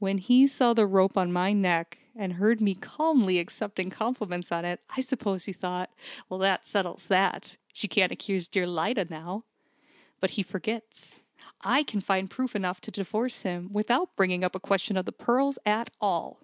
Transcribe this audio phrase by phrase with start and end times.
[0.00, 4.64] When he saw the rope on my neck, and heard me calmly accepting compliments on
[4.64, 5.94] it, I suppose he thought,
[6.28, 7.56] 'That settles that.
[7.72, 9.44] She can't accuse dear Lyda now!'
[10.18, 11.14] But he forgets.
[11.60, 15.12] I can find proof enough to divorce him, without bringing up a question of the
[15.12, 16.40] pearls at all."